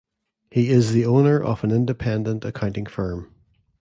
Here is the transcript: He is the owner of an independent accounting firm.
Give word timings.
He 0.49 0.71
is 0.71 0.93
the 0.93 1.05
owner 1.05 1.39
of 1.39 1.63
an 1.63 1.69
independent 1.69 2.43
accounting 2.43 2.87
firm. 2.87 3.35